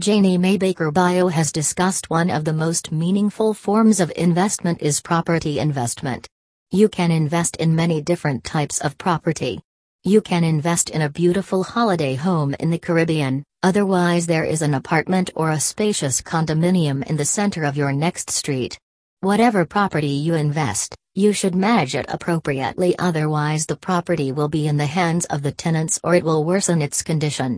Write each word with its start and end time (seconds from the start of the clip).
Janie 0.00 0.38
May 0.38 0.56
Baker 0.56 0.92
Bio 0.92 1.26
has 1.26 1.50
discussed 1.50 2.08
one 2.08 2.30
of 2.30 2.44
the 2.44 2.52
most 2.52 2.92
meaningful 2.92 3.52
forms 3.52 3.98
of 3.98 4.12
investment 4.14 4.80
is 4.80 5.00
property 5.00 5.58
investment. 5.58 6.28
You 6.70 6.88
can 6.88 7.10
invest 7.10 7.56
in 7.56 7.74
many 7.74 8.00
different 8.00 8.44
types 8.44 8.78
of 8.78 8.96
property. 8.96 9.60
You 10.04 10.20
can 10.20 10.44
invest 10.44 10.90
in 10.90 11.02
a 11.02 11.10
beautiful 11.10 11.64
holiday 11.64 12.14
home 12.14 12.54
in 12.60 12.70
the 12.70 12.78
Caribbean, 12.78 13.42
otherwise, 13.64 14.28
there 14.28 14.44
is 14.44 14.62
an 14.62 14.74
apartment 14.74 15.30
or 15.34 15.50
a 15.50 15.58
spacious 15.58 16.20
condominium 16.20 17.04
in 17.10 17.16
the 17.16 17.24
center 17.24 17.64
of 17.64 17.76
your 17.76 17.92
next 17.92 18.30
street. 18.30 18.78
Whatever 19.18 19.64
property 19.64 20.14
you 20.26 20.34
invest, 20.34 20.94
you 21.16 21.32
should 21.32 21.56
manage 21.56 21.96
it 21.96 22.06
appropriately, 22.08 22.96
otherwise, 23.00 23.66
the 23.66 23.74
property 23.74 24.30
will 24.30 24.48
be 24.48 24.68
in 24.68 24.76
the 24.76 24.86
hands 24.86 25.24
of 25.24 25.42
the 25.42 25.50
tenants 25.50 25.98
or 26.04 26.14
it 26.14 26.22
will 26.22 26.44
worsen 26.44 26.82
its 26.82 27.02
condition. 27.02 27.56